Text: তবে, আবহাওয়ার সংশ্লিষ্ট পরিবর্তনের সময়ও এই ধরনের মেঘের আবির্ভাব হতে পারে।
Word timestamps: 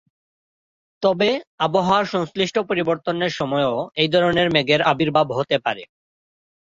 তবে, 1.03 1.29
আবহাওয়ার 1.59 2.05
সংশ্লিষ্ট 2.05 2.55
পরিবর্তনের 2.69 3.31
সময়ও 3.31 3.75
এই 3.95 4.09
ধরনের 4.09 4.47
মেঘের 4.49 4.81
আবির্ভাব 4.83 5.27
হতে 5.31 5.57
পারে। 5.59 5.83